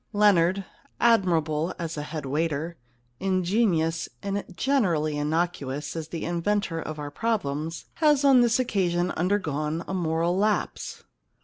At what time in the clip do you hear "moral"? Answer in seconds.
10.09-10.37